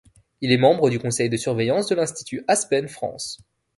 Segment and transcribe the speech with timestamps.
[0.41, 3.37] Il est membre du Conseil de surveillance de l’Institut Aspen France.